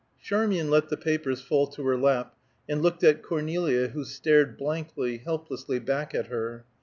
Charmian 0.19 0.71
let 0.71 0.89
the 0.89 0.97
papers 0.97 1.41
fall 1.43 1.67
to 1.67 1.83
her 1.85 1.95
lap, 1.95 2.35
and 2.67 2.81
looked 2.81 3.03
at 3.03 3.21
Cornelia 3.21 3.89
who 3.89 4.03
stared 4.03 4.57
blankly, 4.57 5.19
helplessly 5.19 5.77
back 5.77 6.15
at 6.15 6.25
her. 6.25 6.65